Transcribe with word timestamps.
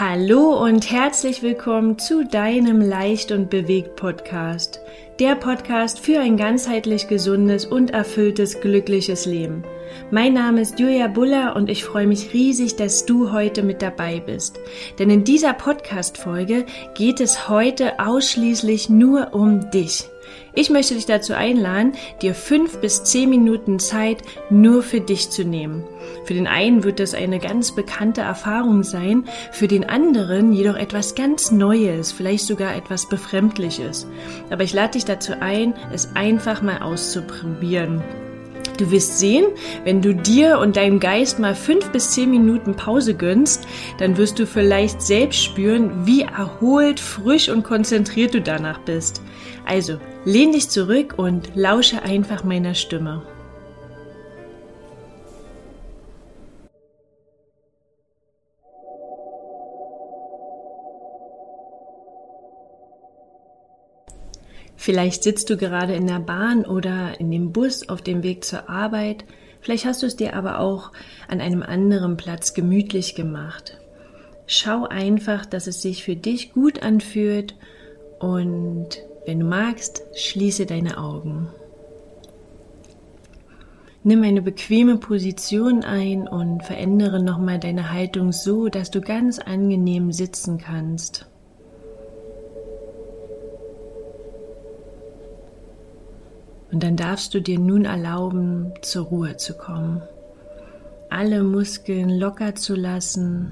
Hallo 0.00 0.58
und 0.64 0.90
herzlich 0.90 1.42
willkommen 1.42 1.98
zu 1.98 2.24
deinem 2.24 2.80
Leicht 2.80 3.32
und 3.32 3.50
Bewegt 3.50 3.96
Podcast. 3.96 4.80
Der 5.18 5.34
Podcast 5.34 6.00
für 6.00 6.20
ein 6.20 6.38
ganzheitlich 6.38 7.06
gesundes 7.06 7.66
und 7.66 7.90
erfülltes, 7.90 8.62
glückliches 8.62 9.26
Leben. 9.26 9.62
Mein 10.10 10.34
Name 10.34 10.60
ist 10.60 10.78
Julia 10.78 11.08
Buller 11.08 11.54
und 11.56 11.70
ich 11.70 11.84
freue 11.84 12.06
mich 12.06 12.32
riesig, 12.32 12.76
dass 12.76 13.06
du 13.06 13.32
heute 13.32 13.62
mit 13.62 13.82
dabei 13.82 14.20
bist. 14.20 14.58
Denn 14.98 15.10
in 15.10 15.24
dieser 15.24 15.52
Podcast-Folge 15.52 16.66
geht 16.94 17.20
es 17.20 17.48
heute 17.48 18.00
ausschließlich 18.00 18.88
nur 18.88 19.34
um 19.34 19.70
dich. 19.70 20.08
Ich 20.54 20.70
möchte 20.70 20.94
dich 20.94 21.06
dazu 21.06 21.34
einladen, 21.34 21.92
dir 22.22 22.34
fünf 22.34 22.78
bis 22.80 23.04
zehn 23.04 23.30
Minuten 23.30 23.78
Zeit 23.78 24.18
nur 24.48 24.82
für 24.82 25.00
dich 25.00 25.30
zu 25.30 25.44
nehmen. 25.44 25.84
Für 26.24 26.34
den 26.34 26.46
einen 26.46 26.82
wird 26.82 27.00
das 27.00 27.14
eine 27.14 27.38
ganz 27.38 27.74
bekannte 27.74 28.22
Erfahrung 28.22 28.82
sein, 28.82 29.24
für 29.52 29.68
den 29.68 29.88
anderen 29.88 30.52
jedoch 30.52 30.76
etwas 30.76 31.14
ganz 31.14 31.50
Neues, 31.50 32.12
vielleicht 32.12 32.46
sogar 32.46 32.74
etwas 32.74 33.08
Befremdliches. 33.08 34.06
Aber 34.50 34.64
ich 34.64 34.72
lade 34.72 34.92
dich 34.92 35.04
dazu 35.04 35.34
ein, 35.40 35.74
es 35.92 36.14
einfach 36.14 36.62
mal 36.62 36.82
auszuprobieren. 36.82 38.02
Du 38.80 38.90
wirst 38.90 39.18
sehen, 39.18 39.44
wenn 39.84 40.00
du 40.00 40.14
dir 40.14 40.58
und 40.58 40.76
deinem 40.76 41.00
Geist 41.00 41.38
mal 41.38 41.54
fünf 41.54 41.90
bis 41.90 42.12
zehn 42.12 42.30
Minuten 42.30 42.76
Pause 42.76 43.14
gönnst, 43.14 43.66
dann 43.98 44.16
wirst 44.16 44.38
du 44.38 44.46
vielleicht 44.46 45.02
selbst 45.02 45.44
spüren, 45.44 46.06
wie 46.06 46.22
erholt, 46.22 46.98
frisch 46.98 47.50
und 47.50 47.62
konzentriert 47.62 48.32
du 48.32 48.40
danach 48.40 48.78
bist. 48.78 49.20
Also, 49.66 49.98
lehn 50.24 50.52
dich 50.52 50.70
zurück 50.70 51.16
und 51.18 51.50
lausche 51.54 52.00
einfach 52.04 52.42
meiner 52.42 52.72
Stimme. 52.72 53.20
Vielleicht 64.82 65.24
sitzt 65.24 65.50
du 65.50 65.58
gerade 65.58 65.92
in 65.92 66.06
der 66.06 66.20
Bahn 66.20 66.64
oder 66.64 67.20
in 67.20 67.30
dem 67.30 67.52
Bus 67.52 67.86
auf 67.90 68.00
dem 68.00 68.22
Weg 68.22 68.46
zur 68.46 68.70
Arbeit. 68.70 69.26
Vielleicht 69.60 69.84
hast 69.84 70.02
du 70.02 70.06
es 70.06 70.16
dir 70.16 70.34
aber 70.34 70.58
auch 70.58 70.92
an 71.28 71.42
einem 71.42 71.62
anderen 71.62 72.16
Platz 72.16 72.54
gemütlich 72.54 73.14
gemacht. 73.14 73.76
Schau 74.46 74.86
einfach, 74.86 75.44
dass 75.44 75.66
es 75.66 75.82
sich 75.82 76.02
für 76.02 76.16
dich 76.16 76.54
gut 76.54 76.82
anfühlt 76.82 77.56
und 78.20 79.02
wenn 79.26 79.40
du 79.40 79.44
magst, 79.44 80.00
schließe 80.14 80.64
deine 80.64 80.96
Augen. 80.96 81.48
Nimm 84.02 84.22
eine 84.22 84.40
bequeme 84.40 84.96
Position 84.96 85.84
ein 85.84 86.26
und 86.26 86.64
verändere 86.64 87.22
nochmal 87.22 87.58
deine 87.58 87.92
Haltung 87.92 88.32
so, 88.32 88.70
dass 88.70 88.90
du 88.90 89.02
ganz 89.02 89.40
angenehm 89.40 90.10
sitzen 90.10 90.56
kannst. 90.56 91.29
Und 96.72 96.82
dann 96.82 96.96
darfst 96.96 97.34
du 97.34 97.40
dir 97.40 97.58
nun 97.58 97.84
erlauben, 97.84 98.72
zur 98.82 99.06
Ruhe 99.06 99.36
zu 99.36 99.54
kommen. 99.54 100.02
Alle 101.08 101.42
Muskeln 101.42 102.10
locker 102.10 102.54
zu 102.54 102.76
lassen. 102.76 103.48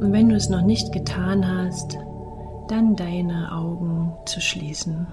Und 0.00 0.12
wenn 0.12 0.28
du 0.28 0.36
es 0.36 0.48
noch 0.48 0.62
nicht 0.62 0.92
getan 0.92 1.46
hast, 1.46 1.98
dann 2.68 2.94
deine 2.94 3.52
Augen 3.52 4.12
zu 4.26 4.40
schließen. 4.40 5.06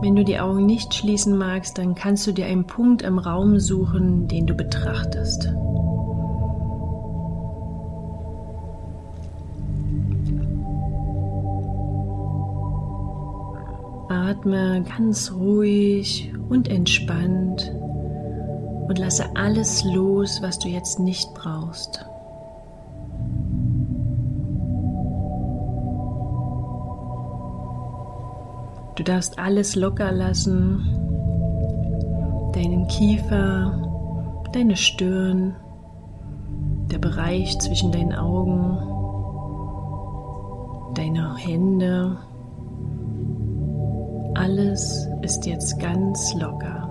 Wenn 0.00 0.16
du 0.16 0.24
die 0.24 0.38
Augen 0.38 0.66
nicht 0.66 0.92
schließen 0.92 1.36
magst, 1.36 1.78
dann 1.78 1.94
kannst 1.94 2.26
du 2.26 2.32
dir 2.32 2.46
einen 2.46 2.66
Punkt 2.66 3.02
im 3.02 3.18
Raum 3.18 3.58
suchen, 3.58 4.28
den 4.28 4.46
du 4.46 4.54
betrachtest. 4.54 5.48
Atme 14.24 14.82
ganz 14.96 15.32
ruhig 15.32 16.32
und 16.48 16.68
entspannt 16.68 17.70
und 18.88 18.98
lasse 18.98 19.24
alles 19.34 19.84
los, 19.84 20.40
was 20.40 20.58
du 20.58 20.68
jetzt 20.68 20.98
nicht 20.98 21.34
brauchst. 21.34 22.06
Du 28.96 29.02
darfst 29.02 29.38
alles 29.38 29.76
locker 29.76 30.10
lassen, 30.10 30.80
deinen 32.54 32.86
Kiefer, 32.86 34.42
deine 34.52 34.76
Stirn, 34.76 35.54
der 36.90 36.98
Bereich 36.98 37.58
zwischen 37.58 37.92
deinen 37.92 38.14
Augen, 38.14 38.78
deine 40.94 41.36
Hände, 41.36 42.16
alles 44.34 45.08
ist 45.22 45.46
jetzt 45.46 45.78
ganz 45.80 46.34
locker. 46.34 46.90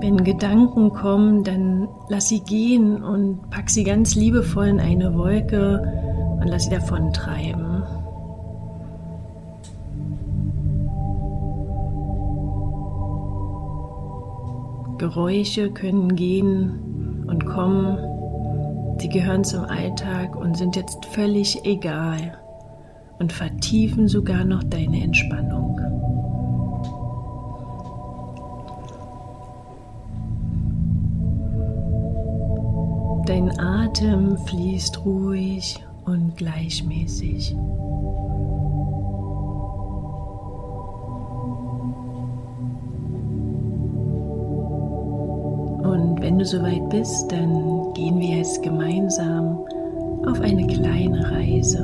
Wenn 0.00 0.22
Gedanken 0.22 0.92
kommen, 0.92 1.44
dann 1.44 1.88
lass 2.08 2.28
sie 2.28 2.40
gehen 2.40 3.02
und 3.02 3.50
pack 3.50 3.70
sie 3.70 3.84
ganz 3.84 4.14
liebevoll 4.14 4.66
in 4.66 4.80
eine 4.80 5.16
Wolke 5.16 6.38
und 6.40 6.46
lass 6.46 6.64
sie 6.64 6.70
davon 6.70 7.12
treiben. 7.12 7.82
Geräusche 14.98 15.70
können 15.70 16.14
gehen 16.16 17.24
und 17.26 17.46
kommen 17.46 18.13
Sie 18.98 19.08
gehören 19.08 19.44
zum 19.44 19.64
Alltag 19.64 20.36
und 20.36 20.56
sind 20.56 20.76
jetzt 20.76 21.04
völlig 21.06 21.64
egal 21.64 22.38
und 23.18 23.32
vertiefen 23.32 24.08
sogar 24.08 24.44
noch 24.44 24.62
deine 24.64 25.02
Entspannung. 25.02 25.80
Dein 33.26 33.58
Atem 33.58 34.36
fließt 34.36 35.04
ruhig 35.04 35.84
und 36.04 36.36
gleichmäßig. 36.36 37.54
Und 45.82 46.20
wenn 46.20 46.38
du 46.38 46.44
soweit 46.44 46.88
bist, 46.90 47.32
dann 47.32 47.83
gehen 47.94 48.18
wir 48.18 48.38
jetzt 48.38 48.62
gemeinsam 48.62 49.60
auf 50.26 50.40
eine 50.40 50.66
kleine 50.66 51.30
Reise. 51.30 51.78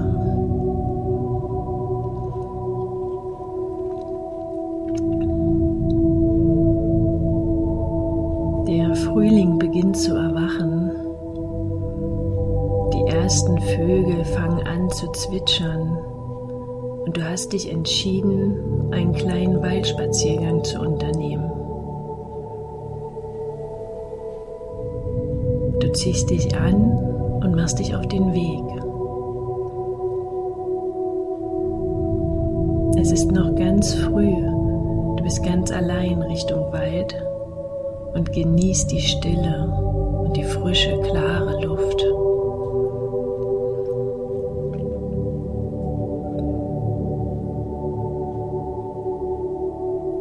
Der 8.67 8.95
Frühling 8.97 9.59
beginnt 9.59 9.97
zu 9.97 10.15
erwachen. 10.15 10.91
Die 12.93 13.13
ersten 13.13 13.59
Vögel 13.61 14.25
fangen 14.25 14.67
an 14.67 14.91
zu 14.91 15.11
zwitschern 15.13 15.99
und 17.07 17.17
du 17.17 17.25
hast 17.25 17.53
dich 17.53 17.71
entschieden, 17.71 18.93
einen 18.93 19.13
kleinen 19.13 19.63
Waldspaziergang 19.63 20.65
zu 20.65 20.81
unternehmen. 20.81 21.60
Du 25.81 25.91
ziehst 25.93 26.29
dich 26.29 26.55
an 26.55 26.75
und 27.43 27.57
machst 27.57 27.79
dich 27.79 27.95
auf 27.95 28.07
den 28.07 28.35
Weg. 28.35 28.65
Es 33.01 33.11
ist 33.11 33.33
noch 33.33 33.55
ganz 33.55 33.95
früh. 33.95 34.37
Du 35.17 35.23
bist 35.23 35.43
ganz 35.43 35.73
allein 35.73 36.21
Richtung 36.21 36.71
Wald 36.71 37.17
und 38.13 38.31
genießt 38.31 38.93
die 38.93 39.01
Stille 39.01 39.73
und 40.23 40.37
die 40.37 40.45
frische, 40.45 40.99
klare 41.01 41.65
Luft. 41.65 42.05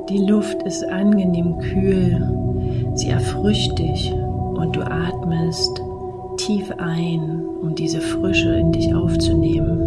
Die 0.09 0.25
Luft 0.25 0.63
ist 0.63 0.85
angenehm 0.85 1.57
kühl, 1.57 2.93
sie 2.95 3.09
erfrischt 3.09 3.77
dich 3.77 4.15
und 4.59 4.75
du 4.75 4.81
atmest 4.81 5.81
tief 6.37 6.71
ein, 6.77 7.45
um 7.61 7.75
diese 7.75 8.01
Frische 8.01 8.53
in 8.55 8.71
dich 8.71 8.93
aufzunehmen. 8.93 9.79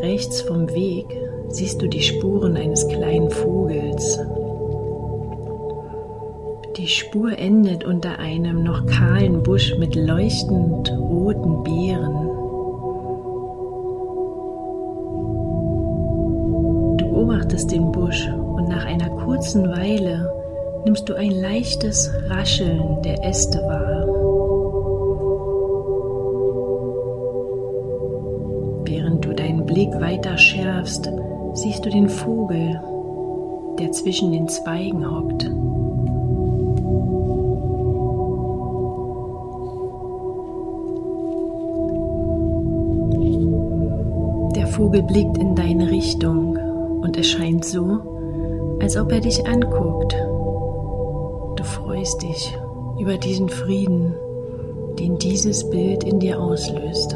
Rechts 0.00 0.42
vom 0.42 0.68
Weg 0.70 1.06
siehst 1.48 1.82
du 1.82 1.88
die 1.88 2.02
Spuren 2.02 2.56
eines 2.56 2.86
kleinen 2.88 3.30
Vogels. 3.30 4.18
Die 6.76 6.88
Spur 6.88 7.38
endet 7.38 7.84
unter 7.84 8.18
einem 8.18 8.62
noch 8.62 8.84
kahlen 8.86 9.42
Busch 9.42 9.76
mit 9.78 9.94
leuchtend 9.94 10.92
roten 10.92 11.62
Beeren. 11.62 12.43
Nimmst 20.84 21.08
du 21.08 21.14
ein 21.14 21.30
leichtes 21.30 22.12
Rascheln 22.28 23.00
der 23.02 23.24
Äste 23.24 23.58
wahr. 23.58 24.06
Während 28.86 29.24
du 29.24 29.32
deinen 29.34 29.64
Blick 29.64 29.92
weiter 30.00 30.36
schärfst, 30.36 31.10
siehst 31.54 31.84
du 31.84 31.90
den 31.90 32.08
Vogel, 32.08 32.80
der 33.78 33.92
zwischen 33.92 34.32
den 34.32 34.46
Zweigen 34.48 35.10
hockt. 35.10 35.44
Der 44.54 44.66
Vogel 44.66 45.02
blickt 45.02 45.38
in 45.38 45.54
deine 45.54 45.90
Richtung 45.90 46.58
und 47.00 47.16
es 47.16 47.26
scheint 47.28 47.64
so, 47.64 48.78
als 48.80 48.96
ob 48.96 49.10
er 49.12 49.20
dich 49.20 49.46
anguckt. 49.46 50.14
Freust 52.04 52.22
dich 52.22 52.54
über 52.98 53.16
diesen 53.16 53.48
Frieden, 53.48 54.14
den 54.98 55.16
dieses 55.16 55.70
Bild 55.70 56.04
in 56.04 56.20
dir 56.20 56.38
auslöst. 56.38 57.12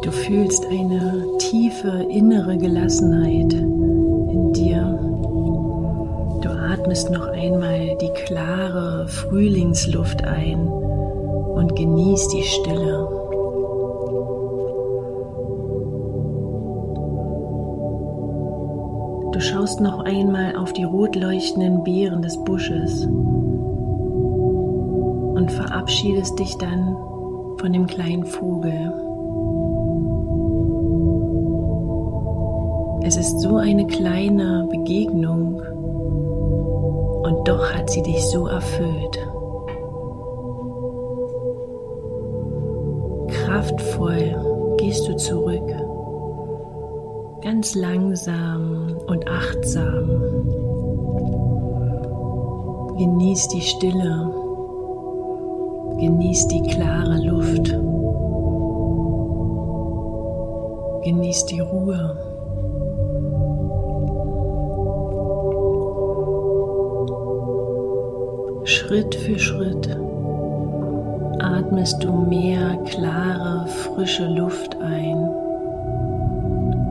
Du 0.00 0.10
fühlst 0.10 0.64
eine 0.64 1.22
tiefe 1.36 2.06
innere 2.08 2.56
Gelassenheit 2.56 3.52
in 3.52 4.54
dir. 4.54 4.98
Du 6.40 6.48
atmest 6.48 7.10
noch 7.10 7.26
einmal 7.26 7.94
die 8.00 8.12
klare 8.24 9.06
Frühlingsluft 9.06 10.24
ein 10.24 10.66
und 10.66 11.76
genießt 11.76 12.32
die 12.32 12.42
Stille. 12.42 13.15
Du 19.36 19.42
schaust 19.42 19.82
noch 19.82 19.98
einmal 19.98 20.56
auf 20.56 20.72
die 20.72 20.84
rot 20.84 21.14
leuchtenden 21.14 21.84
Beeren 21.84 22.22
des 22.22 22.42
Busches 22.42 23.04
und 23.04 23.12
verabschiedest 25.52 26.38
dich 26.38 26.56
dann 26.56 26.96
von 27.58 27.70
dem 27.70 27.86
kleinen 27.86 28.24
Vogel. 28.24 28.94
Es 33.06 33.18
ist 33.18 33.40
so 33.40 33.56
eine 33.56 33.86
kleine 33.86 34.66
Begegnung 34.70 35.60
und 37.22 37.46
doch 37.46 37.74
hat 37.74 37.90
sie 37.90 38.00
dich 38.00 38.24
so 38.30 38.46
erfüllt. 38.46 39.18
Kraftvoll 43.28 44.74
gehst 44.78 45.06
du 45.06 45.14
zurück, 45.14 45.70
ganz 47.46 47.76
langsam 47.76 48.96
und 49.06 49.28
achtsam. 49.28 50.10
Genieß 52.98 53.46
die 53.46 53.60
Stille, 53.60 54.32
genieß 56.00 56.48
die 56.48 56.62
klare 56.62 57.18
Luft, 57.24 57.68
genieß 61.04 61.46
die 61.46 61.60
Ruhe. 61.60 62.16
Schritt 68.64 69.14
für 69.14 69.38
Schritt 69.38 69.96
atmest 71.38 72.02
du 72.02 72.12
mehr 72.12 72.76
klare, 72.86 73.68
frische 73.68 74.26
Luft 74.26 74.76
ein, 74.80 75.45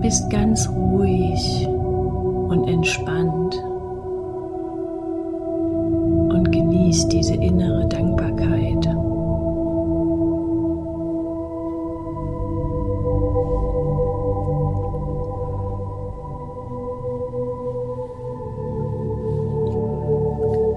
bist 0.05 0.29
ganz 0.29 0.69
ruhig 0.69 1.67
und 1.67 2.67
entspannt 2.67 3.55
und 6.31 6.51
genießt 6.51 7.11
diese 7.11 7.33
innere 7.33 7.87
Dankbarkeit. 7.87 8.85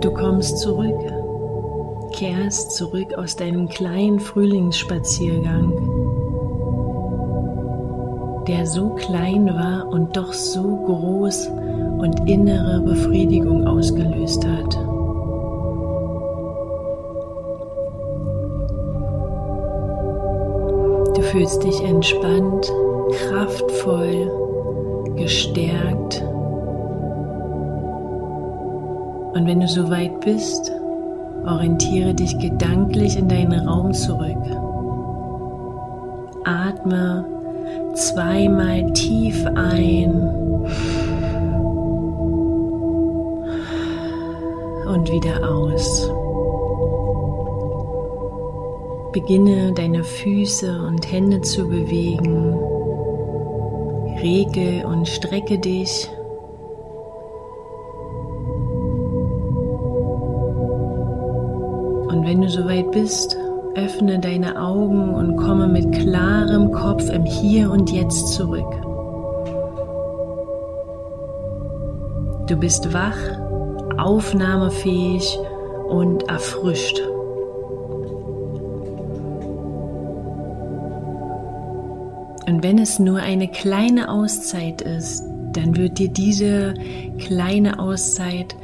Du 0.01 0.11
kommst 0.15 0.57
zurück, 0.57 0.99
kehrst 2.15 2.71
zurück 2.71 3.13
aus 3.13 3.37
deinem 3.37 3.69
kleinen 3.69 4.21
Frühlingsspaziergang, 4.21 5.98
der 8.49 8.67
so 8.67 8.89
klein 8.91 9.47
war 9.55 9.87
und 9.89 10.17
doch 10.17 10.33
so 10.33 10.63
groß 10.63 11.49
und 11.99 12.29
innere 12.29 12.81
Befriedigung 12.81 13.67
ausgelöst 13.67 14.47
hat. 14.47 14.75
Du 21.15 21.23
fühlst 21.23 21.63
dich 21.63 21.85
entspannt, 21.85 22.73
kraftvoll, 23.11 24.33
gestärkt 25.17 26.23
und 29.35 29.47
wenn 29.47 29.61
du 29.61 29.69
so 29.69 29.91
weit 29.91 30.21
bist, 30.21 30.73
orientiere 31.47 32.15
dich 32.15 32.39
gedanklich 32.39 33.19
in 33.19 33.29
deinen 33.29 33.69
Raum 33.69 33.93
zurück. 33.93 34.37
Atme 36.45 37.38
zweimal 37.99 38.93
tief 38.93 39.45
ein 39.55 40.11
und 44.87 45.11
wieder 45.11 45.51
aus. 45.51 46.11
Beginne 49.13 49.73
deine 49.73 50.05
Füße 50.05 50.81
und 50.87 51.11
Hände 51.11 51.41
zu 51.41 51.69
bewegen. 51.69 52.55
Regel 54.23 54.85
und 54.85 55.09
strecke 55.09 55.59
dich. 55.59 56.09
wenn 62.29 62.43
du 62.43 62.51
soweit 62.51 62.91
bist, 62.91 63.39
öffne 63.75 64.19
deine 64.19 64.61
Augen 64.61 65.15
und 65.15 65.37
komme 65.37 65.69
mit 65.69 65.93
klarem 65.93 66.73
Kopf 66.73 67.09
im 67.11 67.25
Hier 67.25 67.71
und 67.71 67.91
Jetzt 67.91 68.35
zurück. 68.35 68.71
Du 72.49 72.57
bist 72.57 72.93
wach, 72.95 73.19
aufnahmefähig 73.99 75.39
und 75.89 76.29
erfrischt. 76.29 77.01
Und 82.47 82.63
wenn 82.63 82.79
es 82.79 82.99
nur 82.99 83.19
eine 83.19 83.49
kleine 83.49 84.11
Auszeit 84.11 84.81
ist, 84.81 85.25
dann 85.53 85.77
wird 85.77 85.99
dir 85.99 86.09
diese 86.09 86.75
kleine 87.19 87.79
Auszeit 87.79 88.57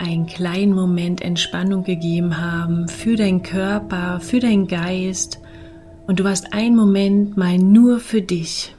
einen 0.00 0.26
kleinen 0.26 0.72
Moment 0.72 1.20
Entspannung 1.20 1.84
gegeben 1.84 2.40
haben 2.40 2.88
für 2.88 3.16
deinen 3.16 3.42
Körper, 3.42 4.18
für 4.20 4.40
deinen 4.40 4.66
Geist 4.66 5.40
und 6.06 6.18
du 6.20 6.24
hast 6.24 6.54
einen 6.54 6.74
Moment 6.74 7.36
mal 7.36 7.58
nur 7.58 8.00
für 8.00 8.22
dich. 8.22 8.74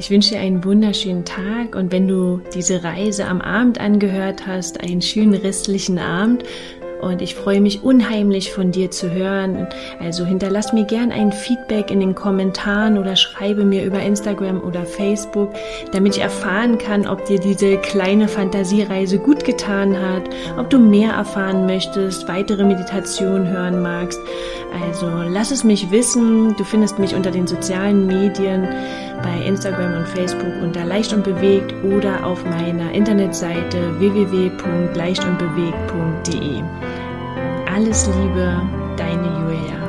Ich 0.00 0.10
wünsche 0.10 0.30
dir 0.30 0.40
einen 0.40 0.64
wunderschönen 0.64 1.24
Tag 1.24 1.74
und 1.74 1.92
wenn 1.92 2.08
du 2.08 2.40
diese 2.54 2.82
Reise 2.82 3.26
am 3.26 3.40
Abend 3.40 3.80
angehört 3.80 4.46
hast, 4.46 4.80
einen 4.80 5.02
schönen 5.02 5.34
restlichen 5.34 5.98
Abend 5.98 6.44
und 7.00 7.22
ich 7.22 7.34
freue 7.34 7.60
mich 7.60 7.82
unheimlich 7.82 8.52
von 8.52 8.72
dir 8.72 8.90
zu 8.90 9.10
hören. 9.10 9.66
Also 10.00 10.24
hinterlass 10.24 10.72
mir 10.72 10.84
gern 10.84 11.12
ein 11.12 11.32
Feedback 11.32 11.90
in 11.90 12.00
den 12.00 12.14
Kommentaren 12.14 12.98
oder 12.98 13.16
schreibe 13.16 13.64
mir 13.64 13.84
über 13.84 14.00
Instagram 14.00 14.62
oder 14.62 14.84
Facebook, 14.84 15.52
damit 15.92 16.16
ich 16.16 16.22
erfahren 16.22 16.78
kann, 16.78 17.06
ob 17.06 17.24
dir 17.26 17.38
diese 17.38 17.76
kleine 17.78 18.28
Fantasiereise 18.28 19.18
gut 19.18 19.44
getan 19.44 19.98
hat, 19.98 20.22
ob 20.58 20.70
du 20.70 20.78
mehr 20.78 21.12
erfahren 21.12 21.66
möchtest, 21.66 22.28
weitere 22.28 22.64
Meditationen 22.64 23.48
hören 23.48 23.82
magst. 23.82 24.20
Also 24.82 25.08
lass 25.28 25.50
es 25.50 25.64
mich 25.64 25.90
wissen. 25.90 26.54
Du 26.56 26.64
findest 26.64 26.98
mich 26.98 27.14
unter 27.14 27.30
den 27.30 27.46
sozialen 27.46 28.06
Medien 28.06 28.66
bei 29.22 29.46
Instagram 29.46 29.98
und 29.98 30.08
Facebook 30.08 30.54
unter 30.62 30.84
leicht 30.84 31.12
und 31.12 31.24
bewegt 31.24 31.74
oder 31.84 32.24
auf 32.24 32.42
meiner 32.44 32.92
Internetseite 32.92 33.98
www.leichtundbewegt.de. 33.98 36.62
Alles 37.78 38.08
Liebe, 38.08 38.60
deine 38.96 39.28
Julia. 39.38 39.87